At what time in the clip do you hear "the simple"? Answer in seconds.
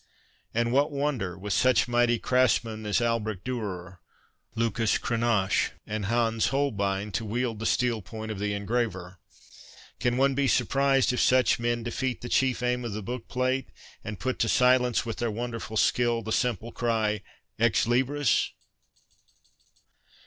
16.23-16.71